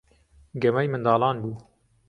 [0.61, 1.55] گەمەی منداڵان بوو.